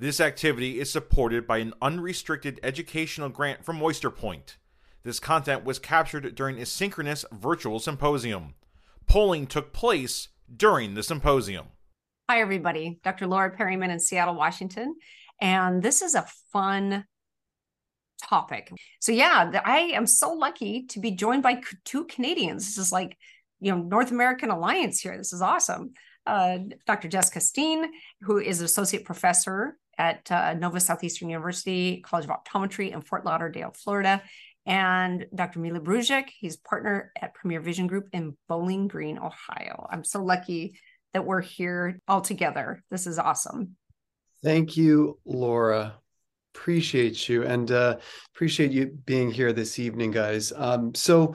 This 0.00 0.20
activity 0.20 0.78
is 0.78 0.92
supported 0.92 1.44
by 1.44 1.58
an 1.58 1.74
unrestricted 1.82 2.60
educational 2.62 3.28
grant 3.28 3.64
from 3.64 3.82
Oyster 3.82 4.10
Point. 4.10 4.56
This 5.02 5.18
content 5.18 5.64
was 5.64 5.80
captured 5.80 6.36
during 6.36 6.60
a 6.60 6.66
synchronous 6.66 7.24
virtual 7.32 7.80
symposium. 7.80 8.54
Polling 9.08 9.48
took 9.48 9.72
place 9.72 10.28
during 10.56 10.94
the 10.94 11.02
symposium. 11.02 11.66
Hi, 12.30 12.40
everybody. 12.40 13.00
Dr. 13.02 13.26
Laura 13.26 13.50
Periman 13.50 13.90
in 13.90 13.98
Seattle, 13.98 14.36
Washington. 14.36 14.94
And 15.40 15.82
this 15.82 16.00
is 16.00 16.14
a 16.14 16.28
fun 16.52 17.04
topic. 18.22 18.70
So, 19.00 19.10
yeah, 19.10 19.60
I 19.64 19.78
am 19.94 20.06
so 20.06 20.32
lucky 20.32 20.84
to 20.90 21.00
be 21.00 21.10
joined 21.10 21.42
by 21.42 21.60
two 21.84 22.04
Canadians. 22.04 22.66
This 22.66 22.78
is 22.78 22.92
like, 22.92 23.18
you 23.58 23.72
know, 23.72 23.82
North 23.82 24.12
American 24.12 24.50
Alliance 24.50 25.00
here. 25.00 25.18
This 25.18 25.32
is 25.32 25.42
awesome. 25.42 25.94
Uh, 26.24 26.58
Dr. 26.86 27.08
Jessica 27.08 27.40
Steen, 27.40 27.84
who 28.20 28.38
is 28.38 28.60
an 28.60 28.66
associate 28.66 29.04
professor 29.04 29.76
at 29.98 30.30
uh, 30.30 30.54
Nova 30.54 30.80
Southeastern 30.80 31.28
University 31.28 32.00
College 32.00 32.26
of 32.26 32.30
Optometry 32.30 32.92
in 32.94 33.02
Fort 33.02 33.26
Lauderdale, 33.26 33.72
Florida, 33.74 34.22
and 34.64 35.26
Dr. 35.34 35.58
Mile 35.58 35.80
Brujic. 35.80 36.28
He's 36.38 36.56
partner 36.56 37.12
at 37.20 37.34
Premier 37.34 37.60
Vision 37.60 37.86
Group 37.86 38.08
in 38.12 38.36
Bowling 38.48 38.86
Green, 38.86 39.18
Ohio. 39.18 39.86
I'm 39.90 40.04
so 40.04 40.22
lucky 40.22 40.78
that 41.14 41.24
we're 41.24 41.40
here 41.40 42.00
all 42.06 42.20
together. 42.20 42.82
This 42.90 43.06
is 43.06 43.18
awesome. 43.18 43.76
Thank 44.42 44.76
you, 44.76 45.18
Laura. 45.24 45.94
Appreciate 46.54 47.28
you 47.28 47.44
and 47.44 47.70
uh, 47.70 47.96
appreciate 48.34 48.70
you 48.70 48.98
being 49.06 49.30
here 49.30 49.52
this 49.52 49.78
evening, 49.78 50.10
guys. 50.10 50.52
Um, 50.54 50.94
so, 50.94 51.34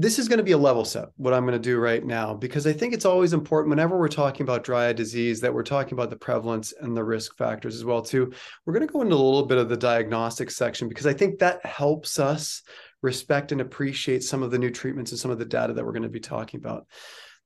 this 0.00 0.20
is 0.20 0.28
going 0.28 0.38
to 0.38 0.44
be 0.44 0.52
a 0.52 0.58
level 0.58 0.84
set, 0.84 1.08
what 1.16 1.34
I'm 1.34 1.42
going 1.42 1.54
to 1.54 1.58
do 1.58 1.76
right 1.80 2.06
now, 2.06 2.32
because 2.32 2.68
I 2.68 2.72
think 2.72 2.94
it's 2.94 3.04
always 3.04 3.32
important 3.32 3.70
whenever 3.70 3.98
we're 3.98 4.06
talking 4.06 4.44
about 4.44 4.62
dry 4.62 4.86
eye 4.86 4.92
disease 4.92 5.40
that 5.40 5.52
we're 5.52 5.64
talking 5.64 5.94
about 5.94 6.08
the 6.08 6.16
prevalence 6.16 6.72
and 6.80 6.96
the 6.96 7.02
risk 7.02 7.36
factors 7.36 7.74
as 7.74 7.84
well 7.84 8.00
too. 8.00 8.32
We're 8.64 8.74
going 8.74 8.86
to 8.86 8.92
go 8.92 9.02
into 9.02 9.16
a 9.16 9.16
little 9.16 9.44
bit 9.44 9.58
of 9.58 9.68
the 9.68 9.76
diagnostic 9.76 10.52
section 10.52 10.88
because 10.88 11.08
I 11.08 11.14
think 11.14 11.40
that 11.40 11.66
helps 11.66 12.20
us 12.20 12.62
respect 13.02 13.50
and 13.50 13.60
appreciate 13.60 14.22
some 14.22 14.44
of 14.44 14.52
the 14.52 14.58
new 14.58 14.70
treatments 14.70 15.10
and 15.10 15.18
some 15.18 15.32
of 15.32 15.38
the 15.40 15.44
data 15.44 15.72
that 15.72 15.84
we're 15.84 15.90
going 15.90 16.02
to 16.04 16.08
be 16.08 16.20
talking 16.20 16.60
about. 16.60 16.86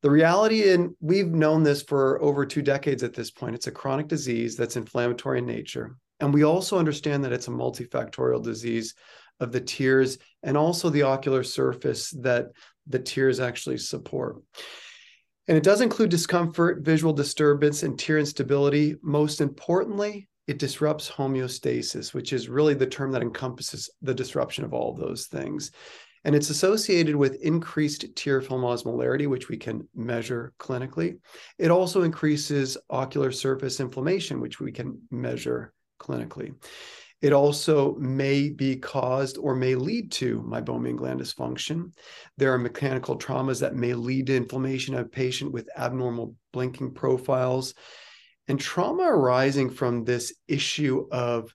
The 0.02 0.10
reality, 0.10 0.72
and 0.72 0.94
we've 1.00 1.32
known 1.32 1.62
this 1.62 1.82
for 1.82 2.20
over 2.20 2.44
two 2.44 2.60
decades 2.60 3.02
at 3.02 3.14
this 3.14 3.30
point, 3.30 3.54
it's 3.54 3.68
a 3.68 3.72
chronic 3.72 4.08
disease 4.08 4.56
that's 4.56 4.76
inflammatory 4.76 5.38
in 5.38 5.46
nature. 5.46 5.96
And 6.20 6.34
we 6.34 6.44
also 6.44 6.78
understand 6.78 7.24
that 7.24 7.32
it's 7.32 7.48
a 7.48 7.52
multifactorial 7.52 8.42
disease 8.42 8.94
of 9.40 9.52
the 9.52 9.60
tears 9.60 10.18
and 10.42 10.56
also 10.56 10.90
the 10.90 11.02
ocular 11.02 11.42
surface 11.42 12.10
that 12.10 12.46
the 12.86 12.98
tears 12.98 13.40
actually 13.40 13.78
support. 13.78 14.36
And 15.48 15.56
it 15.56 15.64
does 15.64 15.80
include 15.80 16.10
discomfort, 16.10 16.84
visual 16.84 17.12
disturbance, 17.12 17.82
and 17.82 17.98
tear 17.98 18.18
instability. 18.18 18.96
Most 19.02 19.40
importantly, 19.40 20.28
it 20.46 20.58
disrupts 20.58 21.10
homeostasis, 21.10 22.14
which 22.14 22.32
is 22.32 22.48
really 22.48 22.74
the 22.74 22.86
term 22.86 23.12
that 23.12 23.22
encompasses 23.22 23.90
the 24.02 24.14
disruption 24.14 24.64
of 24.64 24.72
all 24.72 24.92
of 24.92 24.98
those 24.98 25.26
things. 25.26 25.72
And 26.24 26.36
it's 26.36 26.50
associated 26.50 27.16
with 27.16 27.42
increased 27.42 28.14
tear 28.14 28.40
film 28.40 28.62
osmolarity, 28.62 29.26
which 29.26 29.48
we 29.48 29.56
can 29.56 29.88
measure 29.94 30.52
clinically. 30.58 31.18
It 31.58 31.70
also 31.70 32.02
increases 32.02 32.76
ocular 32.88 33.32
surface 33.32 33.80
inflammation, 33.80 34.40
which 34.40 34.60
we 34.60 34.70
can 34.70 35.00
measure 35.10 35.72
clinically. 36.00 36.54
It 37.22 37.32
also 37.32 37.94
may 37.94 38.50
be 38.50 38.76
caused 38.76 39.38
or 39.38 39.54
may 39.54 39.76
lead 39.76 40.10
to 40.12 40.42
meibomian 40.42 40.96
gland 40.96 41.20
dysfunction. 41.20 41.92
There 42.36 42.52
are 42.52 42.58
mechanical 42.58 43.16
traumas 43.16 43.60
that 43.60 43.76
may 43.76 43.94
lead 43.94 44.26
to 44.26 44.36
inflammation 44.36 44.94
of 44.94 45.06
a 45.06 45.08
patient 45.08 45.52
with 45.52 45.70
abnormal 45.76 46.34
blinking 46.52 46.94
profiles. 46.94 47.74
And 48.48 48.58
trauma 48.58 49.04
arising 49.04 49.70
from 49.70 50.04
this 50.04 50.34
issue 50.48 51.06
of 51.12 51.54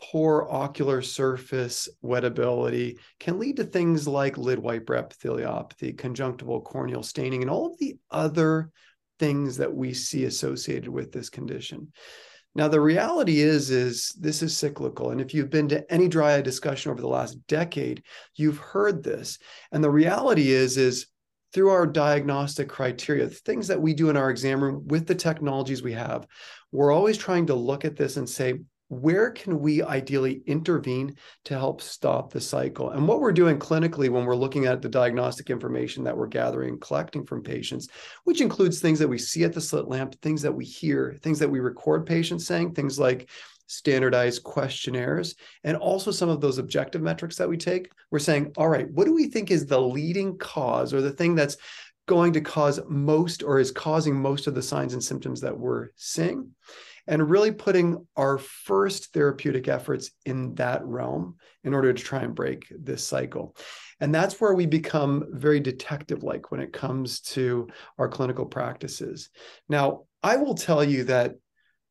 poor 0.00 0.48
ocular 0.50 1.00
surface 1.00 1.88
wettability 2.04 2.98
can 3.20 3.38
lead 3.38 3.56
to 3.58 3.64
things 3.64 4.08
like 4.08 4.36
lid 4.36 4.58
wiper 4.58 4.94
epitheliopathy, 4.94 5.96
conjunctival 5.96 6.60
corneal 6.60 7.04
staining, 7.04 7.42
and 7.42 7.50
all 7.50 7.66
of 7.66 7.78
the 7.78 7.96
other 8.10 8.70
things 9.20 9.58
that 9.58 9.72
we 9.72 9.94
see 9.94 10.24
associated 10.24 10.88
with 10.88 11.12
this 11.12 11.30
condition. 11.30 11.92
Now 12.54 12.68
the 12.68 12.80
reality 12.80 13.40
is 13.40 13.70
is 13.70 14.14
this 14.18 14.42
is 14.42 14.56
cyclical 14.56 15.10
and 15.10 15.20
if 15.20 15.32
you've 15.32 15.50
been 15.50 15.68
to 15.68 15.90
any 15.92 16.08
dry 16.08 16.34
eye 16.34 16.42
discussion 16.42 16.90
over 16.90 17.00
the 17.00 17.08
last 17.08 17.34
decade 17.46 18.02
you've 18.36 18.58
heard 18.58 19.02
this. 19.02 19.38
And 19.72 19.82
the 19.82 19.90
reality 19.90 20.50
is 20.50 20.76
is 20.76 21.06
through 21.52 21.70
our 21.70 21.86
diagnostic 21.86 22.68
criteria 22.68 23.28
things 23.28 23.68
that 23.68 23.80
we 23.80 23.94
do 23.94 24.10
in 24.10 24.16
our 24.16 24.30
exam 24.30 24.62
room 24.62 24.86
with 24.88 25.06
the 25.06 25.14
technologies 25.14 25.82
we 25.82 25.92
have 25.92 26.26
we're 26.72 26.92
always 26.92 27.18
trying 27.18 27.46
to 27.46 27.54
look 27.54 27.84
at 27.84 27.96
this 27.96 28.16
and 28.16 28.28
say 28.28 28.54
where 28.92 29.30
can 29.30 29.58
we 29.58 29.82
ideally 29.82 30.42
intervene 30.46 31.16
to 31.44 31.54
help 31.54 31.80
stop 31.80 32.30
the 32.30 32.40
cycle? 32.40 32.90
And 32.90 33.08
what 33.08 33.20
we're 33.20 33.32
doing 33.32 33.58
clinically 33.58 34.10
when 34.10 34.26
we're 34.26 34.36
looking 34.36 34.66
at 34.66 34.82
the 34.82 34.88
diagnostic 34.90 35.48
information 35.48 36.04
that 36.04 36.14
we're 36.16 36.26
gathering 36.26 36.78
collecting 36.78 37.24
from 37.24 37.42
patients, 37.42 37.88
which 38.24 38.42
includes 38.42 38.80
things 38.80 38.98
that 38.98 39.08
we 39.08 39.16
see 39.16 39.44
at 39.44 39.54
the 39.54 39.62
slit 39.62 39.88
lamp, 39.88 40.20
things 40.20 40.42
that 40.42 40.52
we 40.52 40.66
hear, 40.66 41.16
things 41.22 41.38
that 41.38 41.50
we 41.50 41.58
record 41.58 42.04
patients 42.04 42.46
saying, 42.46 42.74
things 42.74 42.98
like 42.98 43.30
standardized 43.66 44.42
questionnaires, 44.42 45.36
and 45.64 45.78
also 45.78 46.10
some 46.10 46.28
of 46.28 46.42
those 46.42 46.58
objective 46.58 47.00
metrics 47.00 47.36
that 47.36 47.48
we 47.48 47.56
take. 47.56 47.90
We're 48.10 48.18
saying, 48.18 48.52
all 48.58 48.68
right, 48.68 48.90
what 48.90 49.06
do 49.06 49.14
we 49.14 49.28
think 49.28 49.50
is 49.50 49.64
the 49.64 49.80
leading 49.80 50.36
cause 50.36 50.92
or 50.92 51.00
the 51.00 51.12
thing 51.12 51.34
that's 51.34 51.56
going 52.06 52.34
to 52.34 52.42
cause 52.42 52.78
most 52.90 53.42
or 53.42 53.58
is 53.58 53.70
causing 53.70 54.20
most 54.20 54.46
of 54.46 54.54
the 54.54 54.60
signs 54.60 54.92
and 54.92 55.02
symptoms 55.02 55.40
that 55.40 55.58
we're 55.58 55.88
seeing? 55.96 56.50
And 57.06 57.30
really 57.30 57.52
putting 57.52 58.06
our 58.16 58.38
first 58.38 59.12
therapeutic 59.12 59.68
efforts 59.68 60.10
in 60.24 60.54
that 60.54 60.84
realm 60.84 61.36
in 61.64 61.74
order 61.74 61.92
to 61.92 62.02
try 62.02 62.20
and 62.20 62.34
break 62.34 62.66
this 62.70 63.06
cycle. 63.06 63.56
And 64.00 64.14
that's 64.14 64.40
where 64.40 64.54
we 64.54 64.66
become 64.66 65.24
very 65.30 65.60
detective 65.60 66.22
like 66.22 66.50
when 66.50 66.60
it 66.60 66.72
comes 66.72 67.20
to 67.20 67.68
our 67.98 68.08
clinical 68.08 68.46
practices. 68.46 69.30
Now, 69.68 70.02
I 70.22 70.36
will 70.36 70.54
tell 70.54 70.82
you 70.82 71.04
that 71.04 71.34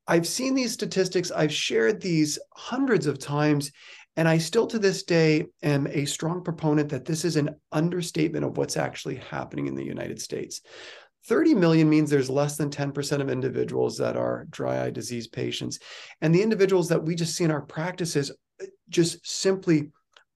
I've 0.06 0.26
seen 0.26 0.54
these 0.54 0.72
statistics, 0.72 1.30
I've 1.30 1.52
shared 1.52 2.00
these 2.00 2.38
hundreds 2.54 3.06
of 3.06 3.18
times, 3.18 3.70
and 4.16 4.28
I 4.28 4.38
still 4.38 4.66
to 4.66 4.78
this 4.78 5.04
day 5.04 5.46
am 5.62 5.86
a 5.86 6.04
strong 6.04 6.42
proponent 6.42 6.90
that 6.90 7.04
this 7.04 7.24
is 7.24 7.36
an 7.36 7.56
understatement 7.70 8.44
of 8.44 8.56
what's 8.56 8.76
actually 8.76 9.16
happening 9.16 9.68
in 9.68 9.74
the 9.74 9.84
United 9.84 10.20
States. 10.20 10.60
30 11.26 11.54
million 11.54 11.88
means 11.88 12.10
there's 12.10 12.30
less 12.30 12.56
than 12.56 12.70
10% 12.70 13.20
of 13.20 13.30
individuals 13.30 13.96
that 13.98 14.16
are 14.16 14.46
dry 14.50 14.84
eye 14.84 14.90
disease 14.90 15.28
patients. 15.28 15.78
And 16.20 16.34
the 16.34 16.42
individuals 16.42 16.88
that 16.88 17.02
we 17.02 17.14
just 17.14 17.36
see 17.36 17.44
in 17.44 17.50
our 17.50 17.62
practices 17.62 18.32
uh, 18.60 18.66
just 18.88 19.24
simply 19.26 19.90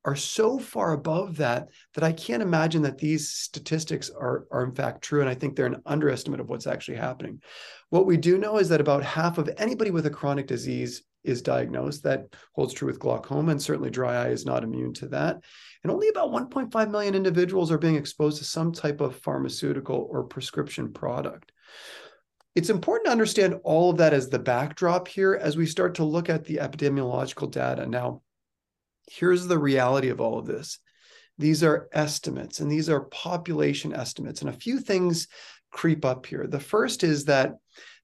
are 0.07 0.17
so 0.17 0.57
far 0.59 0.93
above 0.93 1.37
that 1.37 1.69
that 1.95 2.05
I 2.05 2.13
can't 2.13 2.43
imagine 2.43 2.83
that 2.83 2.97
these 2.97 3.29
statistics 3.29 4.09
are, 4.09 4.47
are 4.53 4.65
in 4.65 4.73
fact 4.73 5.03
true. 5.03 5.21
And 5.21 5.29
I 5.29 5.35
think 5.35 5.57
they're 5.57 5.67
an 5.67 5.83
underestimate 5.85 6.39
of 6.39 6.49
what's 6.49 6.69
actually 6.69 6.97
happening. 6.97 7.43
What 7.91 8.07
we 8.07 8.17
do 8.17 8.39
know 8.39 8.59
is 8.59 8.69
that 8.69 8.81
about 8.81 9.03
half 9.03 9.37
of 9.37 9.51
anybody 9.59 9.91
with 9.91 10.07
a 10.07 10.11
chronic 10.11 10.47
disease 10.47 11.03
is 11.25 11.43
diagnosed. 11.43 12.05
That 12.05 12.37
holds 12.55 12.73
true 12.73 12.87
with 12.87 13.01
glaucoma, 13.01 13.51
and 13.51 13.61
certainly 13.61 13.91
dry 13.91 14.15
eye 14.15 14.29
is 14.29 14.47
not 14.47 14.63
immune 14.63 14.95
to 14.95 15.09
that. 15.09 15.41
And 15.83 15.91
only 15.91 16.09
about 16.09 16.31
1.5 16.31 16.91
million 16.91 17.17
individuals 17.17 17.73
are 17.73 17.79
being 17.79 17.97
exposed 17.97 18.39
to 18.39 18.45
some 18.45 18.73
type 18.73 19.01
of 19.01 19.17
pharmaceutical 19.17 20.07
or 20.09 20.23
prescription 20.23 20.93
product. 20.93 21.51
It's 22.55 22.71
important 22.71 23.07
to 23.07 23.13
understand 23.13 23.57
all 23.65 23.91
of 23.91 23.99
that 23.99 24.15
as 24.15 24.29
the 24.29 24.39
backdrop 24.39 25.09
here 25.09 25.35
as 25.35 25.57
we 25.57 25.67
start 25.67 25.97
to 25.97 26.05
look 26.05 26.31
at 26.31 26.45
the 26.45 26.57
epidemiological 26.57 27.51
data. 27.51 27.87
Now, 27.87 28.23
here's 29.07 29.47
the 29.47 29.59
reality 29.59 30.09
of 30.09 30.21
all 30.21 30.39
of 30.39 30.47
this 30.47 30.79
these 31.39 31.63
are 31.63 31.89
estimates 31.93 32.61
and 32.61 32.71
these 32.71 32.89
are 32.89 33.01
population 33.01 33.95
estimates. 33.95 34.41
And 34.41 34.51
a 34.51 34.55
few 34.55 34.81
things 34.81 35.29
creep 35.71 36.05
up 36.05 36.27
here. 36.27 36.47
The 36.47 36.61
first 36.61 37.05
is 37.05 37.27
that 37.27 37.55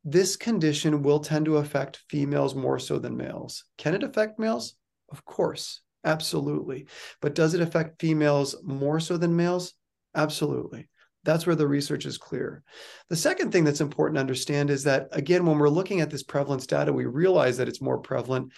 this 0.04 0.36
condition 0.36 1.02
will 1.02 1.20
tend 1.20 1.46
to 1.46 1.58
affect 1.58 2.02
females 2.10 2.54
more 2.54 2.78
so 2.78 2.98
than 2.98 3.16
males. 3.16 3.64
Can 3.78 3.94
it 3.94 4.02
affect 4.02 4.38
males? 4.38 4.75
Of 5.10 5.25
course, 5.25 5.81
absolutely. 6.04 6.87
But 7.20 7.34
does 7.34 7.55
it 7.55 7.60
affect 7.60 8.00
females 8.00 8.56
more 8.62 9.00
so 9.00 9.16
than 9.16 9.37
males? 9.37 9.75
Absolutely. 10.14 10.88
That's 11.25 11.46
where 11.46 11.55
the 11.55 11.69
research 11.69 12.05
is 12.05 12.19
clear. 12.19 12.64
The 13.08 13.16
second 13.16 13.52
thing 13.52 13.62
that's 13.62 13.81
important 13.81 14.16
to 14.16 14.20
understand 14.20 14.70
is 14.70 14.82
that, 14.84 15.08
again, 15.12 15.46
when 15.46 15.58
we're 15.58 15.69
looking 15.69 16.00
at 16.00 16.10
this 16.10 16.25
prevalence 16.25 16.66
data, 16.66 16.93
we 16.93 17.06
realize 17.06 17.56
that 17.58 17.69
it's 17.69 17.81
more 17.81 17.98
prevalent 17.98 18.52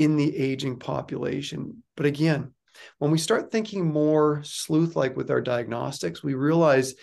in 0.00 0.16
the 0.16 0.34
aging 0.34 0.78
population. 0.78 1.82
But 1.94 2.06
again, 2.06 2.54
when 2.98 3.10
we 3.10 3.18
start 3.18 3.52
thinking 3.52 3.92
more 3.92 4.40
sleuth 4.44 4.96
like 4.96 5.14
with 5.14 5.30
our 5.30 5.42
diagnostics, 5.42 6.22
we 6.22 6.32
realize 6.32 6.94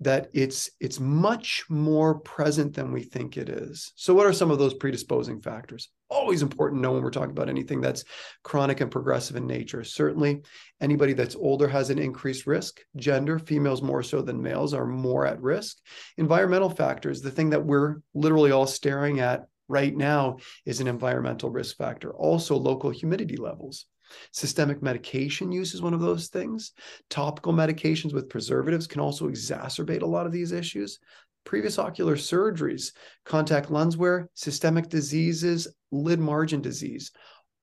that 0.00 0.28
it's 0.34 0.68
it's 0.78 1.00
much 1.00 1.64
more 1.70 2.18
present 2.18 2.74
than 2.74 2.92
we 2.92 3.04
think 3.04 3.38
it 3.38 3.48
is. 3.48 3.92
So 3.96 4.12
what 4.12 4.26
are 4.26 4.34
some 4.34 4.50
of 4.50 4.58
those 4.58 4.74
predisposing 4.74 5.40
factors? 5.40 5.88
Always 6.10 6.42
important 6.42 6.78
to 6.78 6.82
know 6.82 6.92
when 6.92 7.02
we're 7.02 7.10
talking 7.10 7.30
about 7.30 7.48
anything 7.48 7.80
that's 7.80 8.04
chronic 8.42 8.82
and 8.82 8.90
progressive 8.90 9.36
in 9.36 9.46
nature. 9.46 9.82
Certainly 9.82 10.42
anybody 10.80 11.14
that's 11.14 11.36
older 11.36 11.68
has 11.68 11.88
an 11.88 11.98
increased 11.98 12.46
risk. 12.46 12.80
Gender, 12.96 13.38
females 13.38 13.80
more 13.80 14.02
so 14.02 14.20
than 14.20 14.42
males 14.42 14.74
are 14.74 14.86
more 14.86 15.24
at 15.24 15.40
risk. 15.40 15.78
Environmental 16.18 16.68
factors, 16.68 17.22
the 17.22 17.30
thing 17.30 17.50
that 17.50 17.64
we're 17.64 18.02
literally 18.12 18.50
all 18.50 18.66
staring 18.66 19.20
at 19.20 19.46
right 19.72 19.96
now 19.96 20.36
is 20.66 20.80
an 20.80 20.86
environmental 20.86 21.50
risk 21.50 21.76
factor. 21.76 22.12
Also, 22.14 22.56
local 22.56 22.90
humidity 22.90 23.36
levels. 23.36 23.86
Systemic 24.30 24.82
medication 24.82 25.50
use 25.50 25.72
is 25.72 25.80
one 25.80 25.94
of 25.94 26.00
those 26.00 26.28
things. 26.28 26.72
Topical 27.08 27.54
medications 27.54 28.12
with 28.12 28.28
preservatives 28.28 28.86
can 28.86 29.00
also 29.00 29.28
exacerbate 29.28 30.02
a 30.02 30.06
lot 30.06 30.26
of 30.26 30.32
these 30.32 30.52
issues. 30.52 30.98
Previous 31.44 31.78
ocular 31.78 32.16
surgeries, 32.16 32.92
contact 33.24 33.70
lens 33.70 33.96
wear, 33.96 34.28
systemic 34.34 34.88
diseases, 34.88 35.66
lid 35.90 36.20
margin 36.20 36.60
disease. 36.60 37.10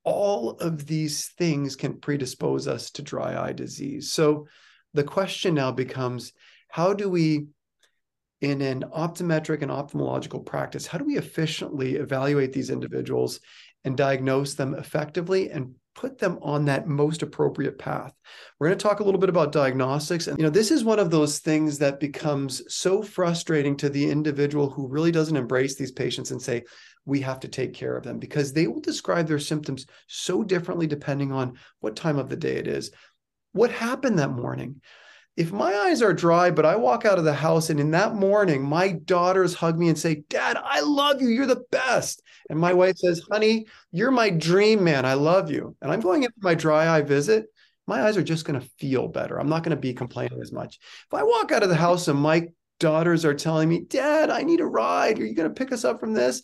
All 0.04 0.52
of 0.58 0.88
these 0.88 1.28
things 1.38 1.76
can 1.76 2.00
predispose 2.00 2.68
us 2.68 2.90
to 2.92 3.04
dry 3.04 3.40
eye 3.42 3.54
disease. 3.54 4.12
So 4.12 4.48
the 4.96 5.04
question 5.04 5.54
now 5.54 5.72
becomes 5.72 6.34
how 6.68 6.94
do 6.94 7.10
we 7.10 7.46
in 8.42 8.62
an 8.62 8.84
optometric 8.96 9.62
and 9.62 9.72
ophthalmological 9.72 10.46
practice, 10.46 10.88
how 10.88 10.98
do 10.98 11.06
we 11.06 11.18
efficiently 11.18 11.96
evaluate 11.96 12.54
these 12.54 12.70
individuals 12.70 13.40
and 13.84 13.98
diagnose 13.98 14.54
them 14.56 14.74
effectively 14.76 15.50
and 15.50 15.74
put 15.96 16.18
them 16.18 16.40
on 16.42 16.66
that 16.66 16.88
most 16.88 17.24
appropriate 17.24 17.78
path. 17.78 18.14
We're 18.58 18.68
going 18.68 18.78
to 18.78 18.82
talk 18.82 19.02
a 19.02 19.04
little 19.04 19.20
bit 19.20 19.30
about 19.30 19.52
diagnostics. 19.52 20.28
And, 20.28 20.38
you 20.38 20.44
know, 20.44 20.50
this 20.50 20.72
is 20.72 20.84
one 20.84 21.00
of 21.00 21.12
those 21.12 21.40
things 21.40 21.78
that 21.80 22.00
becomes 22.00 22.62
so 22.74 23.02
frustrating 23.02 23.76
to 23.78 23.90
the 23.90 24.10
individual 24.10 24.70
who 24.70 24.88
really 24.88 25.12
doesn't 25.12 25.36
embrace 25.36 25.76
these 25.76 25.92
patients 25.92 26.32
and 26.32 26.42
say, 26.42 26.64
we 27.06 27.20
have 27.22 27.42
to 27.42 27.50
take 27.50 27.74
care 27.74 27.98
of 27.98 28.04
them 28.04 28.18
because 28.18 28.54
they 28.54 28.68
will 28.68 28.80
describe 28.80 29.28
their 29.28 29.40
symptoms 29.40 29.88
so 30.08 30.42
differently 30.44 30.88
depending 30.88 31.34
on 31.34 31.58
what 31.82 31.98
time 31.98 32.18
of 32.18 32.30
the 32.30 32.38
day 32.38 32.56
it 32.56 32.68
is. 32.68 32.92
What 33.52 33.72
happened 33.72 34.20
that 34.20 34.32
morning? 34.32 34.82
If 35.38 35.52
my 35.52 35.74
eyes 35.74 36.02
are 36.02 36.14
dry, 36.14 36.52
but 36.52 36.66
I 36.66 36.76
walk 36.76 37.06
out 37.06 37.18
of 37.18 37.24
the 37.24 37.34
house 37.34 37.70
and 37.70 37.80
in 37.80 37.92
that 37.92 38.16
morning, 38.16 38.62
my 38.62 38.92
daughters 38.92 39.54
hug 39.54 39.78
me 39.78 39.88
and 39.88 39.98
say, 39.98 40.24
Dad, 40.28 40.58
I 40.62 40.82
love 40.82 41.22
you. 41.22 41.30
You're 41.30 41.46
the 41.46 41.64
best. 41.72 42.22
And 42.50 42.60
my 42.60 42.74
wife 42.74 42.98
says, 42.98 43.26
Honey, 43.32 43.66
you're 43.92 44.12
my 44.12 44.30
dream 44.30 44.84
man. 44.84 45.06
I 45.06 45.14
love 45.14 45.50
you. 45.50 45.78
And 45.82 45.92
I'm 45.92 46.02
going 46.02 46.24
in 46.24 46.32
for 46.32 46.42
my 46.42 46.56
dry 46.56 46.94
eye 46.94 47.04
visit. 47.04 47.46
My 47.88 48.04
eyes 48.04 48.18
are 48.18 48.24
just 48.24 48.46
going 48.46 48.60
to 48.60 48.70
feel 48.80 49.08
better. 49.08 49.40
I'm 49.40 49.50
not 49.50 49.64
going 49.64 49.76
to 49.76 49.82
be 49.82 49.94
complaining 49.94 50.42
as 50.42 50.52
much. 50.52 50.78
If 51.08 51.14
I 51.14 51.24
walk 51.24 51.52
out 51.52 51.64
of 51.64 51.70
the 51.70 51.76
house 51.76 52.08
and 52.08 52.20
my 52.20 52.50
daughters 52.80 53.26
are 53.26 53.34
telling 53.34 53.70
me, 53.70 53.82
Dad, 53.88 54.30
I 54.30 54.44
need 54.44 54.60
a 54.60 54.66
ride. 54.66 55.20
Are 55.20 55.26
you 55.26 55.36
going 55.36 55.50
to 55.50 55.58
pick 55.58 55.72
us 55.72 55.86
up 55.86 56.00
from 56.00 56.14
this? 56.14 56.42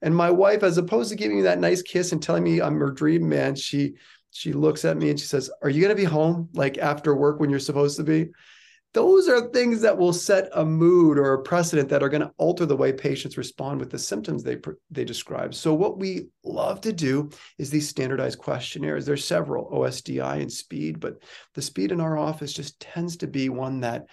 And 0.00 0.14
my 0.14 0.30
wife, 0.30 0.62
as 0.62 0.78
opposed 0.78 1.10
to 1.10 1.16
giving 1.16 1.36
me 1.36 1.42
that 1.42 1.58
nice 1.58 1.82
kiss 1.82 2.12
and 2.12 2.22
telling 2.22 2.44
me 2.44 2.60
I'm 2.60 2.78
her 2.78 2.90
dream 2.90 3.28
man, 3.28 3.56
she 3.56 3.94
she 4.30 4.52
looks 4.52 4.84
at 4.84 4.96
me 4.96 5.10
and 5.10 5.18
she 5.18 5.26
says, 5.26 5.50
Are 5.62 5.70
you 5.70 5.80
going 5.80 5.94
to 5.94 6.00
be 6.00 6.04
home 6.04 6.48
like 6.54 6.78
after 6.78 7.14
work 7.14 7.40
when 7.40 7.50
you're 7.50 7.58
supposed 7.58 7.96
to 7.96 8.04
be? 8.04 8.28
Those 8.94 9.28
are 9.28 9.50
things 9.50 9.82
that 9.82 9.98
will 9.98 10.14
set 10.14 10.48
a 10.54 10.64
mood 10.64 11.18
or 11.18 11.34
a 11.34 11.42
precedent 11.42 11.90
that 11.90 12.02
are 12.02 12.08
going 12.08 12.22
to 12.22 12.32
alter 12.38 12.64
the 12.64 12.76
way 12.76 12.90
patients 12.92 13.36
respond 13.36 13.80
with 13.80 13.90
the 13.90 13.98
symptoms 13.98 14.42
they 14.42 14.56
they 14.90 15.04
describe. 15.04 15.54
So 15.54 15.74
what 15.74 15.98
we 15.98 16.28
love 16.42 16.80
to 16.82 16.92
do 16.92 17.30
is 17.58 17.68
these 17.68 17.88
standardized 17.88 18.38
questionnaires. 18.38 19.04
There's 19.04 19.24
several 19.24 19.70
OSDI 19.70 20.40
and 20.40 20.50
SPEED, 20.50 21.00
but 21.00 21.22
the 21.54 21.62
SPEED 21.62 21.92
in 21.92 22.00
our 22.00 22.16
office 22.16 22.52
just 22.54 22.80
tends 22.80 23.18
to 23.18 23.26
be 23.26 23.50
one 23.50 23.80
that, 23.80 24.06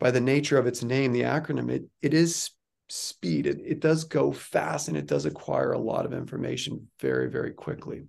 by 0.00 0.10
the 0.10 0.20
nature 0.20 0.58
of 0.58 0.66
its 0.66 0.82
name, 0.82 1.12
the 1.12 1.22
acronym, 1.22 1.70
it 1.70 1.84
it 2.02 2.12
is 2.12 2.50
speed. 2.88 3.46
It, 3.46 3.60
it 3.64 3.78
does 3.78 4.02
go 4.02 4.32
fast 4.32 4.88
and 4.88 4.96
it 4.96 5.06
does 5.06 5.24
acquire 5.24 5.72
a 5.72 5.78
lot 5.78 6.04
of 6.04 6.12
information 6.12 6.88
very 6.98 7.30
very 7.30 7.52
quickly 7.52 8.02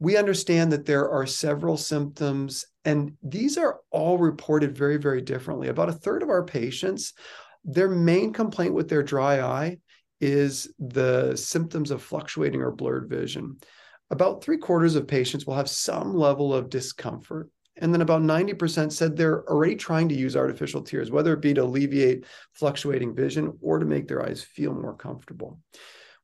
we 0.00 0.16
understand 0.16 0.72
that 0.72 0.86
there 0.86 1.08
are 1.10 1.26
several 1.26 1.76
symptoms, 1.76 2.64
and 2.86 3.12
these 3.22 3.58
are 3.58 3.80
all 3.90 4.16
reported 4.16 4.76
very, 4.76 4.96
very 4.96 5.20
differently. 5.20 5.68
About 5.68 5.90
a 5.90 5.94
third 5.94 6.22
of 6.22 6.30
our 6.30 6.42
patients, 6.42 7.12
their 7.64 7.88
main 7.88 8.32
complaint 8.32 8.72
with 8.72 8.88
their 8.88 9.02
dry 9.02 9.40
eye 9.40 9.78
is 10.18 10.72
the 10.78 11.36
symptoms 11.36 11.90
of 11.90 12.02
fluctuating 12.02 12.62
or 12.62 12.70
blurred 12.70 13.10
vision. 13.10 13.58
About 14.10 14.42
three 14.42 14.56
quarters 14.56 14.96
of 14.96 15.06
patients 15.06 15.46
will 15.46 15.54
have 15.54 15.68
some 15.68 16.14
level 16.14 16.54
of 16.54 16.70
discomfort. 16.70 17.50
And 17.76 17.92
then 17.94 18.00
about 18.00 18.22
90% 18.22 18.92
said 18.92 19.16
they're 19.16 19.48
already 19.48 19.76
trying 19.76 20.08
to 20.08 20.14
use 20.14 20.36
artificial 20.36 20.82
tears, 20.82 21.10
whether 21.10 21.32
it 21.34 21.40
be 21.40 21.54
to 21.54 21.62
alleviate 21.62 22.24
fluctuating 22.54 23.14
vision 23.14 23.56
or 23.60 23.78
to 23.78 23.86
make 23.86 24.08
their 24.08 24.24
eyes 24.26 24.42
feel 24.42 24.74
more 24.74 24.96
comfortable 24.96 25.60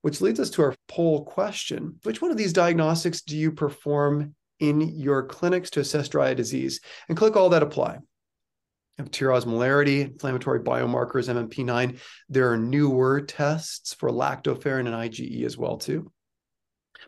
which 0.06 0.20
leads 0.20 0.38
us 0.38 0.50
to 0.50 0.62
our 0.62 0.72
poll 0.86 1.24
question. 1.24 1.98
Which 2.04 2.22
one 2.22 2.30
of 2.30 2.36
these 2.36 2.52
diagnostics 2.52 3.22
do 3.22 3.36
you 3.36 3.50
perform 3.50 4.36
in 4.60 4.80
your 4.80 5.24
clinics 5.24 5.68
to 5.70 5.80
assess 5.80 6.08
dry 6.08 6.28
eye 6.28 6.34
disease? 6.34 6.80
And 7.08 7.18
click 7.18 7.34
all 7.34 7.48
that 7.48 7.64
apply. 7.64 7.98
Tear 9.10 9.30
osmolarity, 9.30 10.02
inflammatory 10.02 10.60
biomarkers, 10.60 11.28
MMP9. 11.28 11.98
There 12.28 12.52
are 12.52 12.56
newer 12.56 13.20
tests 13.20 13.94
for 13.94 14.10
lactoferrin 14.10 14.86
and 14.86 14.94
IgE 14.94 15.42
as 15.42 15.58
well 15.58 15.76
too. 15.76 16.12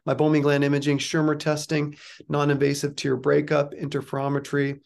Meibomian 0.05 0.43
gland 0.43 0.65
imaging, 0.65 0.99
Schirmer 0.99 1.37
testing, 1.37 1.97
non-invasive 2.29 2.97
tear 2.97 3.17
breakup, 3.17 3.75
interferometry, 3.75 4.81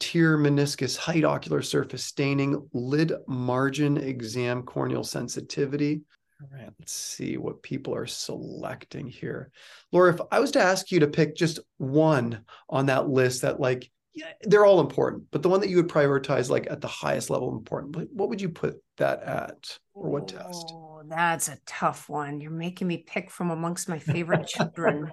tear 0.00 0.36
meniscus 0.36 0.96
height, 0.96 1.22
ocular 1.22 1.62
surface 1.62 2.02
staining, 2.02 2.68
lid 2.72 3.12
margin 3.28 3.98
exam, 3.98 4.64
corneal 4.64 5.04
sensitivity, 5.04 6.02
all 6.42 6.48
right, 6.58 6.70
let's 6.78 6.92
see 6.92 7.36
what 7.36 7.62
people 7.62 7.94
are 7.94 8.06
selecting 8.06 9.06
here. 9.06 9.52
Laura, 9.92 10.12
if 10.12 10.20
I 10.32 10.40
was 10.40 10.50
to 10.52 10.60
ask 10.60 10.90
you 10.90 11.00
to 11.00 11.06
pick 11.06 11.36
just 11.36 11.60
one 11.76 12.44
on 12.68 12.86
that 12.86 13.08
list 13.08 13.42
that 13.42 13.60
like 13.60 13.90
yeah, 14.14 14.32
they're 14.42 14.66
all 14.66 14.80
important, 14.80 15.24
but 15.30 15.42
the 15.42 15.48
one 15.48 15.60
that 15.60 15.70
you 15.70 15.76
would 15.76 15.88
prioritize 15.88 16.50
like 16.50 16.66
at 16.70 16.80
the 16.80 16.88
highest 16.88 17.30
level 17.30 17.48
of 17.48 17.54
important, 17.54 18.10
what 18.12 18.28
would 18.28 18.40
you 18.40 18.48
put 18.48 18.82
that 18.98 19.22
at 19.22 19.78
or 19.94 20.10
what 20.10 20.28
test? 20.28 20.72
Oh, 20.74 21.02
that's 21.06 21.48
a 21.48 21.58
tough 21.64 22.08
one. 22.08 22.40
You're 22.40 22.50
making 22.50 22.88
me 22.88 22.98
pick 22.98 23.30
from 23.30 23.50
amongst 23.50 23.88
my 23.88 23.98
favorite 23.98 24.46
children. 24.46 25.12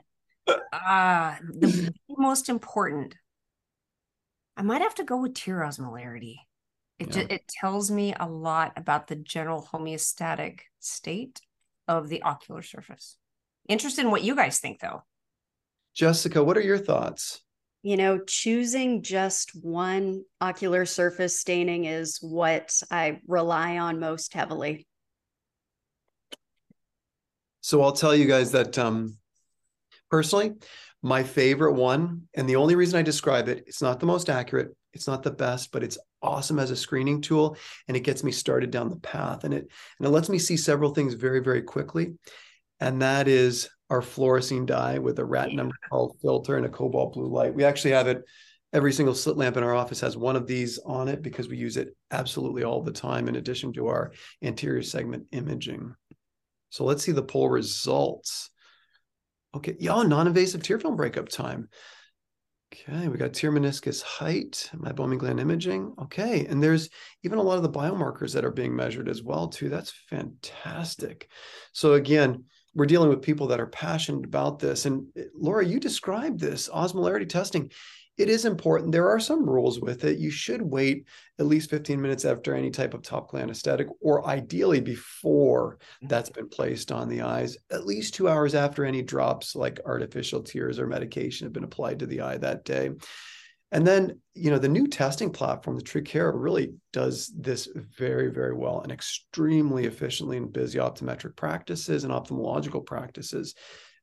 Ah, 0.73 1.37
uh, 1.37 1.39
the 1.59 1.93
most 2.09 2.49
important. 2.49 3.15
I 4.57 4.63
might 4.63 4.81
have 4.81 4.95
to 4.95 5.03
go 5.03 5.21
with 5.21 5.35
tear 5.35 5.59
osmolarity. 5.59 6.35
It 6.99 7.07
yeah. 7.07 7.13
just, 7.13 7.31
it 7.31 7.47
tells 7.47 7.89
me 7.89 8.13
a 8.19 8.27
lot 8.27 8.73
about 8.75 9.07
the 9.07 9.15
general 9.15 9.67
homeostatic 9.73 10.59
state 10.79 11.39
of 11.87 12.09
the 12.09 12.21
ocular 12.23 12.61
surface. 12.61 13.17
Interested 13.67 14.01
in 14.01 14.11
what 14.11 14.23
you 14.23 14.35
guys 14.35 14.59
think 14.59 14.79
though. 14.79 15.03
Jessica, 15.95 16.43
what 16.43 16.57
are 16.57 16.61
your 16.61 16.77
thoughts? 16.77 17.41
You 17.81 17.95
know, 17.95 18.19
choosing 18.19 19.01
just 19.01 19.51
one 19.55 20.23
ocular 20.41 20.85
surface 20.85 21.39
staining 21.39 21.85
is 21.85 22.17
what 22.21 22.73
I 22.91 23.21
rely 23.27 23.77
on 23.77 23.99
most 23.99 24.33
heavily. 24.33 24.85
So 27.61 27.81
I'll 27.81 27.93
tell 27.93 28.15
you 28.15 28.25
guys 28.25 28.51
that 28.51 28.77
um 28.77 29.17
personally, 30.11 30.55
my 31.01 31.23
favorite 31.23 31.73
one, 31.73 32.23
and 32.33 32.49
the 32.49 32.57
only 32.57 32.75
reason 32.75 32.99
I 32.99 33.03
describe 33.03 33.47
it, 33.47 33.63
it's 33.67 33.81
not 33.81 33.99
the 33.99 34.05
most 34.05 34.29
accurate, 34.29 34.75
it's 34.93 35.07
not 35.07 35.23
the 35.23 35.31
best, 35.31 35.71
but 35.71 35.83
it's 35.83 35.97
awesome 36.21 36.59
as 36.59 36.71
a 36.71 36.75
screening 36.75 37.21
tool 37.21 37.57
and 37.87 37.95
it 37.95 38.01
gets 38.01 38.23
me 38.23 38.31
started 38.31 38.71
down 38.71 38.89
the 38.89 38.97
path 38.97 39.43
and 39.43 39.53
it 39.53 39.67
and 39.97 40.07
it 40.07 40.11
lets 40.11 40.29
me 40.29 40.39
see 40.39 40.57
several 40.57 40.93
things 40.93 41.13
very 41.13 41.39
very 41.39 41.61
quickly. 41.61 42.13
And 42.79 43.01
that 43.01 43.27
is 43.27 43.69
our 43.89 44.01
fluorescein 44.01 44.65
dye 44.65 44.99
with 44.99 45.19
a 45.19 45.25
Wratten 45.25 45.55
number 45.55 45.75
12 45.89 46.11
filter 46.21 46.57
and 46.57 46.65
a 46.65 46.69
cobalt 46.69 47.13
blue 47.13 47.27
light. 47.27 47.55
We 47.55 47.63
actually 47.63 47.91
have 47.91 48.07
it 48.07 48.23
every 48.71 48.93
single 48.93 49.15
slit 49.15 49.37
lamp 49.37 49.57
in 49.57 49.63
our 49.63 49.73
office 49.73 49.99
has 50.01 50.15
one 50.15 50.35
of 50.35 50.47
these 50.47 50.77
on 50.85 51.07
it 51.07 51.21
because 51.21 51.47
we 51.47 51.57
use 51.57 51.77
it 51.77 51.95
absolutely 52.11 52.63
all 52.63 52.81
the 52.81 52.91
time 52.91 53.27
in 53.27 53.35
addition 53.35 53.73
to 53.73 53.87
our 53.87 54.11
anterior 54.43 54.83
segment 54.83 55.25
imaging. 55.31 55.93
So 56.69 56.83
let's 56.83 57.03
see 57.03 57.11
the 57.11 57.23
poll 57.23 57.49
results. 57.49 58.51
Okay, 59.55 59.75
yeah, 59.79 60.03
non-invasive 60.03 60.61
tear 60.61 60.79
film 60.79 60.95
breakup 60.95 61.29
time. 61.29 61.69
Okay, 62.71 63.07
we 63.07 63.17
got 63.17 63.33
tear 63.33 63.51
meniscus 63.51 64.03
height, 64.03 64.69
my 64.77 64.91
meibomian 64.91 65.17
gland 65.17 65.39
imaging. 65.39 65.95
Okay, 65.99 66.45
and 66.45 66.61
there's 66.61 66.89
even 67.23 67.39
a 67.39 67.41
lot 67.41 67.57
of 67.57 67.63
the 67.63 67.69
biomarkers 67.69 68.33
that 68.33 68.45
are 68.45 68.51
being 68.51 68.75
measured 68.75 69.09
as 69.09 69.23
well 69.23 69.47
too. 69.47 69.69
That's 69.69 69.91
fantastic. 69.91 71.29
So 71.73 71.93
again, 71.93 72.45
we're 72.75 72.85
dealing 72.85 73.09
with 73.09 73.21
people 73.21 73.47
that 73.47 73.59
are 73.59 73.67
passionate 73.67 74.25
about 74.25 74.59
this. 74.59 74.85
And 74.85 75.07
eh, 75.17 75.23
Laura, 75.33 75.65
you 75.65 75.79
described 75.79 76.39
this 76.39 76.69
osmolarity 76.69 77.27
testing 77.27 77.71
it 78.19 78.29
is 78.29 78.43
important. 78.43 78.91
There 78.91 79.09
are 79.09 79.19
some 79.19 79.49
rules 79.49 79.79
with 79.79 80.03
it. 80.03 80.19
You 80.19 80.29
should 80.29 80.61
wait 80.61 81.05
at 81.39 81.45
least 81.45 81.69
15 81.69 82.01
minutes 82.01 82.25
after 82.25 82.53
any 82.53 82.69
type 82.69 82.93
of 82.93 83.01
topical 83.01 83.39
anesthetic, 83.39 83.87
or 84.01 84.27
ideally 84.27 84.81
before 84.81 85.77
mm-hmm. 85.77 86.07
that's 86.07 86.29
been 86.29 86.49
placed 86.49 86.91
on 86.91 87.07
the 87.07 87.21
eyes, 87.21 87.57
at 87.71 87.85
least 87.85 88.13
two 88.13 88.27
hours 88.27 88.55
after 88.55 88.83
any 88.83 89.01
drops 89.01 89.55
like 89.55 89.79
artificial 89.85 90.43
tears 90.43 90.79
or 90.79 90.85
medication 90.85 91.45
have 91.45 91.53
been 91.53 91.63
applied 91.63 91.99
to 91.99 92.05
the 92.05 92.19
eye 92.19 92.37
that 92.37 92.65
day. 92.65 92.91
And 93.71 93.85
then, 93.85 94.19
you 94.33 94.49
know, 94.49 94.57
the 94.57 94.67
new 94.67 94.87
testing 94.87 95.29
platform, 95.29 95.77
the 95.77 95.83
Trukera, 95.83 96.31
really 96.33 96.73
does 96.91 97.31
this 97.37 97.67
very, 97.97 98.31
very 98.31 98.55
well 98.55 98.81
and 98.81 98.91
extremely 98.91 99.85
efficiently 99.85 100.37
in 100.37 100.51
busy 100.51 100.79
optometric 100.79 101.35
practices 101.35 102.03
and 102.03 102.11
ophthalmological 102.11 102.85
practices. 102.85 103.53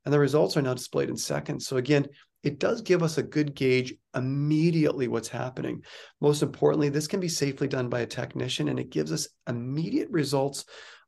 And 0.05 0.13
the 0.13 0.19
results 0.19 0.55
are 0.55 0.61
now 0.61 0.73
displayed 0.73 1.09
in 1.09 1.17
seconds. 1.17 1.67
So 1.67 1.75
again, 1.75 2.07
it 2.43 2.59
does 2.59 2.81
give 2.81 3.03
us 3.03 3.17
a 3.17 3.23
good 3.23 3.55
gauge 3.55 3.93
immediately 4.15 5.09
what's 5.09 5.27
happening. 5.27 5.83
Most 6.21 6.43
importantly, 6.43 6.87
this 6.87 7.07
can 7.07 7.19
be 7.19 7.27
safely 7.27 7.67
done 7.67 7.89
by 7.89 8.01
a 8.01 8.05
technician 8.05 8.69
and 8.69 8.79
it 8.79 8.89
gives 8.89 9.11
us 9.11 9.27
immediate 9.49 10.09
results 10.11 10.63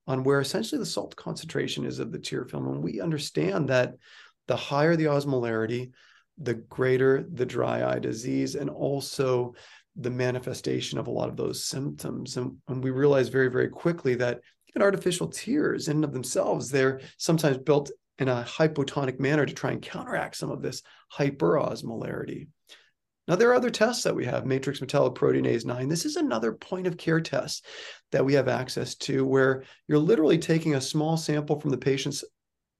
on 0.05 0.23
where 0.23 0.41
essentially 0.41 0.79
the 0.79 0.85
salt 0.85 1.15
concentration 1.15 1.85
is 1.85 1.99
of 1.99 2.11
the 2.11 2.19
tear 2.19 2.43
film. 2.43 2.67
And 2.67 2.83
we 2.83 2.99
understand 2.99 3.69
that 3.69 3.93
the 4.47 4.57
higher 4.57 4.95
the 4.95 5.05
osmolarity, 5.05 5.91
the 6.41 6.53
greater 6.53 7.25
the 7.33 7.45
dry 7.45 7.89
eye 7.89 7.99
disease, 7.99 8.55
and 8.55 8.69
also 8.69 9.53
the 9.95 10.09
manifestation 10.09 10.97
of 10.97 11.07
a 11.07 11.11
lot 11.11 11.29
of 11.29 11.35
those 11.35 11.65
symptoms. 11.65 12.37
And, 12.37 12.57
and 12.67 12.83
we 12.83 12.91
realize 12.91 13.29
very, 13.29 13.49
very 13.49 13.69
quickly 13.69 14.15
that 14.15 14.39
even 14.69 14.81
artificial 14.81 15.27
tears 15.27 15.87
in 15.87 15.97
and 15.97 16.05
of 16.05 16.13
themselves, 16.13 16.69
they're 16.69 17.01
sometimes 17.17 17.57
built 17.57 17.91
in 18.19 18.27
a 18.27 18.45
hypotonic 18.47 19.19
manner 19.19 19.45
to 19.45 19.53
try 19.53 19.71
and 19.71 19.81
counteract 19.81 20.35
some 20.35 20.51
of 20.51 20.61
this 20.61 20.83
hyperosmolarity. 21.17 22.47
Now, 23.27 23.35
there 23.35 23.49
are 23.51 23.55
other 23.55 23.69
tests 23.69 24.03
that 24.03 24.15
we 24.15 24.25
have, 24.25 24.45
matrix 24.45 24.79
metalloproteinase 24.79 25.63
9. 25.63 25.87
This 25.87 26.05
is 26.05 26.15
another 26.15 26.51
point 26.51 26.87
of 26.87 26.97
care 26.97 27.21
test 27.21 27.65
that 28.11 28.25
we 28.25 28.33
have 28.33 28.47
access 28.47 28.95
to 28.95 29.23
where 29.23 29.63
you're 29.87 29.99
literally 29.99 30.39
taking 30.39 30.75
a 30.75 30.81
small 30.81 31.15
sample 31.15 31.59
from 31.59 31.69
the 31.69 31.77
patient's 31.77 32.23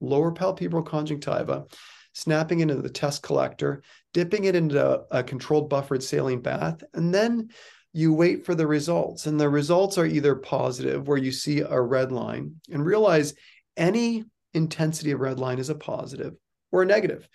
lower 0.00 0.32
palpebral 0.32 0.84
conjunctiva, 0.84 1.66
snapping 2.12 2.60
into 2.60 2.76
the 2.76 2.90
test 2.90 3.22
collector, 3.22 3.82
dipping 4.12 4.44
it 4.44 4.54
into 4.54 5.02
a 5.10 5.22
controlled 5.22 5.68
buffered 5.70 6.02
saline 6.02 6.40
bath, 6.40 6.82
and 6.94 7.14
then 7.14 7.48
you 7.92 8.12
wait 8.12 8.44
for 8.44 8.54
the 8.54 8.66
results. 8.66 9.26
And 9.26 9.38
the 9.38 9.48
results 9.48 9.98
are 9.98 10.06
either 10.06 10.34
positive, 10.36 11.08
where 11.08 11.18
you 11.18 11.32
see 11.32 11.60
a 11.60 11.80
red 11.80 12.12
line, 12.12 12.56
and 12.70 12.84
realize 12.84 13.34
any 13.76 14.24
intensity 14.54 15.12
of 15.12 15.20
red 15.20 15.38
line 15.38 15.58
is 15.58 15.70
a 15.70 15.74
positive, 15.74 16.34
or 16.72 16.82
a 16.82 16.86
negative. 16.86 17.28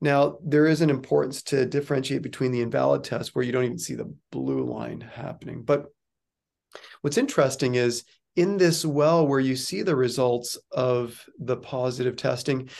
Now, 0.00 0.38
there 0.42 0.66
is 0.66 0.80
an 0.80 0.90
importance 0.90 1.42
to 1.44 1.66
differentiate 1.66 2.22
between 2.22 2.52
the 2.52 2.62
invalid 2.62 3.04
test 3.04 3.34
where 3.34 3.44
you 3.44 3.52
don't 3.52 3.64
even 3.64 3.78
see 3.78 3.94
the 3.94 4.12
blue 4.32 4.64
line 4.64 5.00
happening. 5.00 5.62
But 5.62 5.86
what's 7.02 7.18
interesting 7.18 7.74
is 7.74 8.04
in 8.36 8.56
this 8.56 8.84
well 8.84 9.26
where 9.26 9.40
you 9.40 9.56
see 9.56 9.82
the 9.82 9.96
results 9.96 10.56
of 10.72 11.22
the 11.38 11.56
positive 11.56 12.16
testing, 12.16 12.70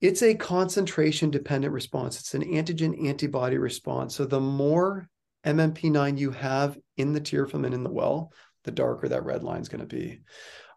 it's 0.00 0.22
a 0.22 0.34
concentration 0.34 1.30
dependent 1.30 1.72
response. 1.72 2.18
It's 2.18 2.34
an 2.34 2.42
antigen 2.42 3.06
antibody 3.06 3.58
response. 3.58 4.14
So 4.16 4.24
the 4.24 4.40
more 4.40 5.08
MMP9 5.44 6.18
you 6.18 6.30
have 6.30 6.78
in 6.96 7.12
the 7.12 7.20
tear 7.20 7.46
film 7.46 7.64
and 7.64 7.74
in 7.74 7.84
the 7.84 7.90
well, 7.90 8.32
the 8.64 8.70
darker 8.70 9.08
that 9.08 9.24
red 9.24 9.42
line 9.42 9.60
is 9.60 9.68
going 9.68 9.86
to 9.86 9.86
be. 9.86 10.20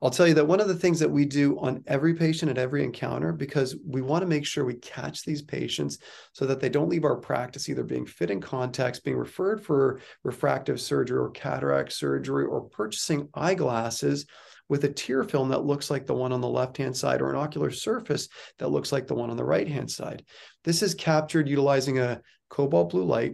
I'll 0.01 0.10
tell 0.10 0.27
you 0.27 0.34
that 0.34 0.48
one 0.48 0.60
of 0.60 0.68
the 0.68 0.75
things 0.75 1.00
that 1.00 1.10
we 1.10 1.24
do 1.24 1.58
on 1.60 1.82
every 1.88 2.13
patient 2.13 2.51
at 2.51 2.58
every 2.58 2.84
encounter, 2.84 3.32
because 3.32 3.77
we 3.88 4.01
want 4.01 4.22
to 4.22 4.27
make 4.27 4.46
sure 4.46 4.65
we 4.65 4.75
catch 4.75 5.24
these 5.24 5.42
patients 5.42 6.00
so 6.34 6.46
that 6.46 6.60
they 6.60 6.68
don't 6.68 6.89
leave 6.89 7.06
our 7.06 7.15
practice 7.15 7.70
either 7.70 7.86
being 7.86 8.06
fit 8.06 8.30
in 8.30 8.42
contacts, 8.42 9.00
being 9.00 9.15
referred 9.15 9.63
for 9.63 10.01
refractive 10.24 10.82
surgery 10.82 11.18
or 11.18 11.32
cataract 11.32 11.94
surgery, 11.94 12.44
or 12.44 12.63
purchasing 12.63 13.30
eyeglasses 13.34 14.25
with 14.70 14.84
a 14.84 14.89
tear 14.89 15.24
film 15.24 15.50
that 15.50 15.65
looks 15.65 15.91
like 15.91 16.05
the 16.05 16.13
one 16.13 16.32
on 16.32 16.41
the 16.41 16.48
left 16.48 16.77
hand 16.77 16.96
side 16.96 17.22
or 17.22 17.29
an 17.29 17.36
ocular 17.36 17.72
surface 17.72 18.29
that 18.60 18.70
looks 18.70 18.91
like 18.91 19.08
the 19.08 19.15
one 19.15 19.29
on 19.29 19.38
the 19.38 19.43
right 19.43 19.67
hand 19.67 19.89
side. 19.89 20.24
This 20.63 20.82
is 20.82 20.96
captured 20.96 21.50
utilizing 21.50 22.00
a 22.00 22.22
cobalt 22.50 22.91
blue 22.91 23.03
light, 23.03 23.34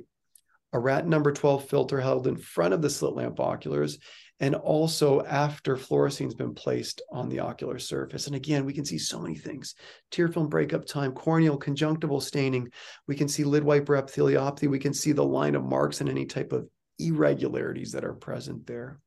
a 0.74 0.79
Wratten 0.79 1.09
number 1.09 1.31
12 1.31 1.67
filter 1.67 2.00
held 2.00 2.27
in 2.27 2.38
front 2.38 2.74
of 2.74 2.81
the 2.81 2.89
slit 2.89 3.13
lamp 3.13 3.39
oculars, 3.39 4.00
and 4.39 4.55
also 4.55 5.21
after 5.21 5.75
fluorescein 5.75 6.25
has 6.25 6.36
been 6.36 6.53
placed 6.53 7.01
on 7.12 7.27
the 7.27 7.39
ocular 7.39 7.77
surface. 7.77 8.27
And 8.27 8.36
again, 8.36 8.65
we 8.65 8.74
can 8.74 8.86
see 8.86 8.98
so 8.98 9.19
many 9.19 9.36
things. 9.36 9.75
Tear 10.12 10.29
film 10.29 10.48
breakup 10.48 10.86
time, 10.86 11.12
corneal 11.12 11.57
conjunctival 11.57 12.21
staining. 12.21 12.69
We 13.07 13.15
can 13.15 13.27
see 13.27 13.43
lid 13.43 13.63
wiper 13.63 14.01
epitheliopathy. 14.01 14.69
We 14.69 14.79
can 14.79 14.93
see 14.93 15.12
the 15.12 15.25
line 15.25 15.55
of 15.55 15.65
Marx 15.65 16.00
and 16.00 16.09
any 16.09 16.25
type 16.25 16.53
of 16.53 16.69
irregularities 17.00 17.91
that 17.91 18.05
are 18.05 18.13
present 18.13 18.65
there. 18.65 19.00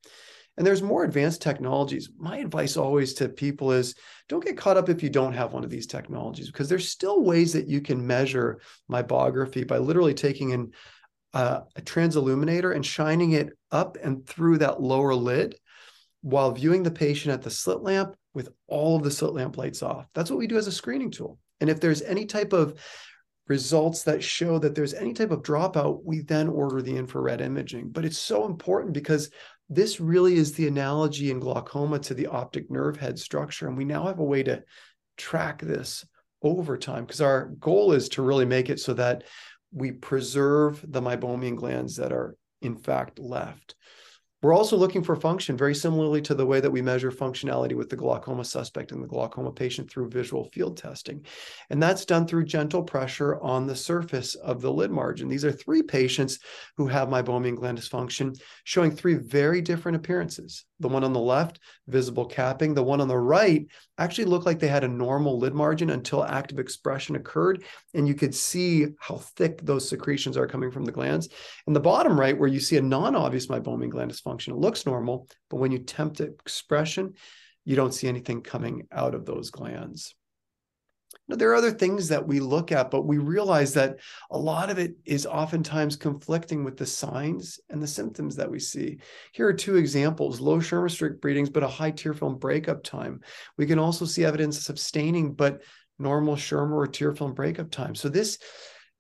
And 0.57 0.67
there's 0.67 0.83
more 0.83 1.05
advanced 1.05 1.41
technologies. 1.41 2.11
My 2.19 2.39
advice 2.39 2.77
always 2.77 3.15
to 3.15 3.29
people 3.29 3.73
is 3.73 3.95
don't 4.29 4.45
get 4.45 4.59
caught 4.59 4.77
up 4.77 4.89
if 4.89 5.03
you 5.03 5.09
don't 5.09 5.33
have 5.33 5.53
one 5.53 5.65
of 5.65 5.71
these 5.71 5.87
technologies 5.87 6.51
because 6.51 6.69
there's 6.69 6.89
still 6.89 7.23
ways 7.23 7.55
that 7.55 7.69
you 7.69 7.81
can 7.81 8.07
measure 8.07 8.61
meibography 8.91 9.67
by 9.67 9.79
literally 9.79 10.15
taking 10.15 10.51
in 10.51 10.73
uh, 11.33 11.61
a 11.77 11.81
transilluminator 11.81 12.75
and 12.75 12.85
shining 12.85 13.33
it 13.33 13.51
up 13.71 13.97
and 14.03 14.27
through 14.27 14.59
that 14.59 14.83
lower 14.83 15.15
lid 15.15 15.57
while 16.21 16.53
viewing 16.53 16.83
the 16.83 16.91
patient 16.91 17.33
at 17.33 17.43
the 17.43 17.51
slit 17.51 17.81
lamp 17.81 18.15
with 18.35 18.51
all 18.69 18.97
of 18.97 19.03
the 19.03 19.11
slit 19.11 19.33
lamp 19.33 19.57
lights 19.57 19.83
off. 19.83 20.07
That's 20.15 20.31
what 20.31 20.39
we 20.39 20.47
do 20.47 20.59
as 20.59 20.67
a 20.67 20.73
screening 20.73 21.11
tool. 21.11 21.39
And 21.61 21.71
if 21.71 21.81
there's 21.81 22.03
any 22.03 22.27
type 22.27 22.53
of 22.53 22.79
results 23.49 24.05
that 24.05 24.23
show 24.23 24.59
that 24.59 24.75
there's 24.75 24.95
any 24.95 25.13
type 25.13 25.31
of 25.31 25.43
dropout, 25.43 26.01
we 26.05 26.21
then 26.21 26.49
order 26.49 26.81
the 26.81 26.97
infrared 26.97 27.41
imaging. 27.41 27.91
But 27.91 28.05
it's 28.05 28.19
so 28.19 28.47
important 28.47 28.93
because 28.93 29.31
this 29.75 30.01
really 30.01 30.35
is 30.35 30.53
the 30.53 30.69
analogy 30.69 31.31
in 31.31 31.41
glaucoma 31.41 31.99
to 32.01 32.15
the 32.15 32.27
optic 32.27 32.71
nerve 32.71 32.97
head 32.97 33.19
structure. 33.19 33.69
And 33.69 33.77
we 33.77 33.85
now 33.85 34.07
have 34.07 34.19
a 34.19 34.25
way 34.25 34.43
to 34.43 34.63
track 35.17 35.61
this 35.63 36.07
over 36.43 36.77
time 36.77 37.05
because 37.05 37.21
our 37.21 37.47
goal 37.61 37.93
is 37.93 38.09
to 38.11 38.23
really 38.23 38.45
make 38.45 38.69
it 38.69 38.81
so 38.81 38.95
that 38.95 39.25
we 39.73 39.93
preserve 39.93 40.85
the 40.87 41.01
meibomian 41.01 41.57
glands 41.57 41.97
that 41.97 42.13
are 42.13 42.37
in 42.61 42.77
fact 42.77 43.19
left. 43.19 43.75
We're 44.43 44.55
also 44.55 44.77
looking 44.77 45.05
for 45.05 45.15
function 45.15 45.57
very 45.57 45.75
similarly 45.75 46.21
to 46.23 46.35
the 46.35 46.45
way 46.45 46.59
that 46.59 46.71
we 46.71 46.83
measure 46.83 47.13
functionality 47.13 47.75
with 47.75 47.89
the 47.89 47.97
glaucoma 47.97 48.45
suspect 48.45 48.91
and 48.91 49.01
the 49.01 49.07
glaucoma 49.07 49.53
patient 49.53 49.89
through 49.89 50.11
visual 50.11 50.47
field 50.47 50.77
testing. 50.77 51.25
And 51.71 51.81
that's 51.81 52.05
done 52.05 52.27
through 52.27 52.47
gentle 52.47 52.83
pressure 52.83 53.41
on 53.41 53.69
the 53.69 53.77
surface 53.77 54.35
of 54.35 54.61
the 54.61 54.73
lid 54.73 54.91
margin. 54.91 55.29
These 55.29 55.45
are 55.45 55.53
three 55.53 55.83
patients 55.83 56.41
who 56.77 56.89
have 56.89 57.09
meibomian 57.09 57.55
gland 57.55 57.79
dysfunction, 57.79 58.37
showing 58.65 58.91
three 58.91 59.15
very 59.15 59.61
different 59.61 59.95
appearances. 59.95 60.65
The 60.81 60.89
one 60.89 61.05
on 61.05 61.13
the 61.13 61.21
left, 61.21 61.61
visible 61.87 62.27
capping. 62.27 62.75
The 62.75 62.83
one 62.83 63.01
on 63.01 63.07
the 63.07 63.17
right 63.17 63.65
actually 63.99 64.25
looked 64.25 64.47
like 64.47 64.59
they 64.59 64.67
had 64.67 64.83
a 64.83 64.89
normal 64.89 65.39
lid 65.39 65.55
margin 65.55 65.91
until 65.91 66.25
active 66.25 66.59
expression 66.59 67.15
occurred. 67.15 67.63
And 67.95 68.09
you 68.09 68.15
could 68.15 68.35
see 68.35 68.89
how 68.99 69.19
thick 69.19 69.61
those 69.63 69.89
secretions 69.89 70.37
are 70.37 70.49
coming 70.49 70.73
from 70.73 70.85
the 70.85 70.91
glands. 70.91 71.29
In 71.69 71.73
the 71.73 71.79
bottom 71.79 72.19
right, 72.19 72.37
where 72.37 72.49
you 72.49 72.59
see 72.59 72.79
a 72.79 72.83
non 72.83 73.15
obvious 73.15 73.47
meibomian 73.47 73.91
gland 73.91 74.11
dysfunction, 74.11 74.32
it 74.41 74.55
looks 74.55 74.87
normal, 74.87 75.29
but 75.51 75.57
when 75.57 75.73
you 75.73 75.79
tempt 75.79 76.21
expression, 76.21 77.15
you 77.65 77.77
don't 77.77 77.95
see 77.95 78.09
anything 78.09 78.43
coming 78.43 78.87
out 78.93 79.15
of 79.15 79.25
those 79.25 79.51
glands. 79.51 80.15
Now, 81.29 81.37
there 81.37 81.51
are 81.51 81.55
other 81.55 81.71
things 81.71 82.09
that 82.09 82.27
we 82.27 82.41
look 82.41 82.73
at, 82.73 82.91
but 82.91 83.07
we 83.07 83.19
realize 83.19 83.75
that 83.75 83.99
a 84.31 84.39
lot 84.39 84.71
of 84.71 84.79
it 84.79 84.95
is 85.05 85.27
oftentimes 85.27 85.97
conflicting 85.97 86.65
with 86.65 86.77
the 86.77 86.87
signs 86.87 87.61
and 87.71 87.83
the 87.83 87.87
symptoms 87.87 88.37
that 88.37 88.51
we 88.51 88.59
see. 88.59 88.99
Here 89.33 89.47
are 89.47 89.53
two 89.53 89.77
examples 89.77 90.41
low 90.41 90.59
Schirmer 90.59 90.89
streak 90.89 91.21
bleedings, 91.21 91.51
but 91.51 91.63
a 91.63 91.69
high 91.69 91.91
tear 91.91 92.15
film 92.15 92.39
breakup 92.39 92.83
time. 92.83 93.21
We 93.57 93.67
can 93.67 93.79
also 93.79 94.05
see 94.05 94.25
evidence 94.25 94.69
of 94.69 94.79
staining, 94.79 95.35
but 95.35 95.63
normal 95.99 96.37
Schirmer 96.37 96.77
or 96.77 96.87
tear 96.87 97.15
film 97.15 97.35
breakup 97.35 97.71
time. 97.71 97.95
So, 97.95 98.09
this 98.09 98.39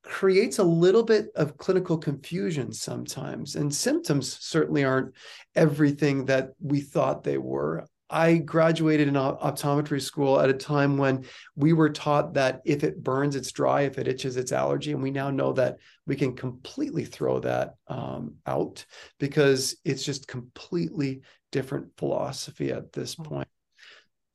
creates 0.03 0.59
a 0.59 0.65
little 0.65 1.03
bit 1.03 1.29
of 1.37 1.57
clinical 1.57 1.97
confusion 1.97 2.73
sometimes, 2.73 3.57
and 3.57 3.75
symptoms 3.75 4.39
certainly 4.41 4.85
aren't 4.85 5.15
everything 5.55 6.25
that 6.27 6.51
we 6.61 6.81
thought 6.81 7.25
they 7.25 7.39
were. 7.39 7.87
I 8.11 8.37
graduated 8.37 9.09
in 9.09 9.15
optometry 9.15 10.03
school 10.03 10.39
at 10.39 10.51
a 10.51 10.55
time 10.55 10.99
when 10.99 11.25
we 11.57 11.73
were 11.73 11.89
taught 11.89 12.35
that 12.35 12.61
if 12.67 12.85
it 12.85 13.03
burns, 13.03 13.37
it's 13.37 13.53
dry, 13.53 13.83
if 13.83 13.97
it 13.97 14.07
itches, 14.07 14.37
it's 14.37 14.53
allergy. 14.53 14.93
And 14.93 15.03
we 15.03 15.11
now 15.11 15.31
know 15.31 15.55
that 15.55 15.79
we 16.07 16.15
can 16.15 16.37
completely 16.37 17.07
throw 17.07 17.41
that 17.41 17.77
um, 17.89 18.35
out 18.47 18.85
because 19.19 19.77
it's 19.85 20.05
just 20.05 20.29
completely 20.29 21.23
different 21.53 21.97
philosophy 21.97 22.71
at 22.71 22.93
this 22.93 23.15
mm. 23.15 23.25
point. 23.25 23.49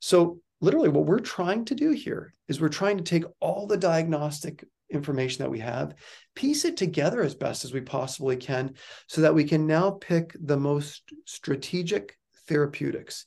So, 0.00 0.40
literally, 0.60 0.88
what 0.88 1.06
we're 1.06 1.20
trying 1.20 1.64
to 1.66 1.76
do 1.76 1.92
here 1.92 2.34
is 2.48 2.60
we're 2.60 2.68
trying 2.68 2.96
to 2.96 3.04
take 3.04 3.24
all 3.38 3.68
the 3.68 3.76
diagnostic 3.76 4.64
information 4.90 5.42
that 5.42 5.50
we 5.50 5.58
have, 5.60 5.94
piece 6.34 6.64
it 6.64 6.76
together 6.76 7.22
as 7.22 7.34
best 7.34 7.64
as 7.64 7.72
we 7.72 7.80
possibly 7.80 8.36
can 8.36 8.74
so 9.06 9.20
that 9.20 9.34
we 9.34 9.44
can 9.44 9.66
now 9.66 9.90
pick 9.90 10.34
the 10.40 10.56
most 10.56 11.02
strategic 11.24 12.16
therapeutics 12.46 13.26